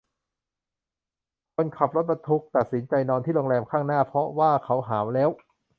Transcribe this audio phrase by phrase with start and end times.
[1.55, 5.29] คนขับรถบรรทุกตักสินใจนอนที่โรงแรมข้างหน้าเพราะว่าเขาหาวแล้ว